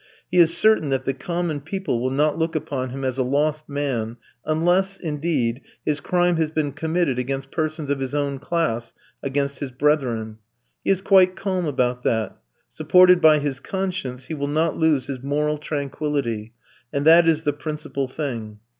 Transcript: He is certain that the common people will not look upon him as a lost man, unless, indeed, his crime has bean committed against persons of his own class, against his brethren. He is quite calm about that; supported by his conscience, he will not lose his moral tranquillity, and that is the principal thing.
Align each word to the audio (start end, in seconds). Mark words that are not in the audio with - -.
He 0.31 0.39
is 0.39 0.57
certain 0.57 0.89
that 0.89 1.05
the 1.05 1.13
common 1.13 1.59
people 1.61 1.99
will 2.01 2.09
not 2.09 2.35
look 2.35 2.55
upon 2.55 2.89
him 2.89 3.05
as 3.05 3.19
a 3.19 3.23
lost 3.23 3.69
man, 3.69 4.17
unless, 4.43 4.97
indeed, 4.97 5.61
his 5.85 5.99
crime 5.99 6.37
has 6.37 6.49
bean 6.49 6.71
committed 6.71 7.19
against 7.19 7.51
persons 7.51 7.91
of 7.91 7.99
his 7.99 8.15
own 8.15 8.39
class, 8.39 8.95
against 9.21 9.59
his 9.59 9.69
brethren. 9.69 10.39
He 10.83 10.89
is 10.89 11.03
quite 11.03 11.35
calm 11.35 11.67
about 11.67 12.01
that; 12.01 12.35
supported 12.67 13.21
by 13.21 13.37
his 13.37 13.59
conscience, 13.59 14.23
he 14.25 14.33
will 14.33 14.47
not 14.47 14.75
lose 14.75 15.05
his 15.05 15.21
moral 15.21 15.59
tranquillity, 15.59 16.53
and 16.91 17.05
that 17.05 17.27
is 17.27 17.43
the 17.43 17.53
principal 17.53 18.07
thing. 18.07 18.57